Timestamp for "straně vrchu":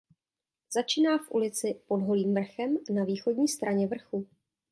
3.47-4.27